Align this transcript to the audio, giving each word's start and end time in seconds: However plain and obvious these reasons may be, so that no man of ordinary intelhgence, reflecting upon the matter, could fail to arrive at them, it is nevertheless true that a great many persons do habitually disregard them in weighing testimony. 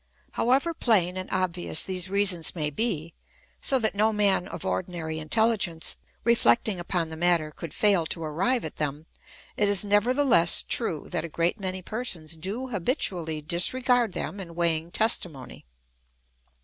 However 0.31 0.73
plain 0.73 1.15
and 1.15 1.29
obvious 1.31 1.83
these 1.83 2.09
reasons 2.09 2.55
may 2.55 2.71
be, 2.71 3.13
so 3.61 3.77
that 3.77 3.93
no 3.93 4.11
man 4.11 4.47
of 4.47 4.65
ordinary 4.65 5.17
intelhgence, 5.19 5.97
reflecting 6.23 6.79
upon 6.79 7.09
the 7.09 7.15
matter, 7.15 7.51
could 7.51 7.71
fail 7.71 8.07
to 8.07 8.23
arrive 8.23 8.65
at 8.65 8.77
them, 8.77 9.05
it 9.57 9.69
is 9.69 9.85
nevertheless 9.85 10.63
true 10.63 11.07
that 11.11 11.23
a 11.23 11.29
great 11.29 11.59
many 11.59 11.83
persons 11.83 12.35
do 12.35 12.69
habitually 12.69 13.43
disregard 13.43 14.13
them 14.13 14.39
in 14.39 14.55
weighing 14.55 14.89
testimony. 14.89 15.67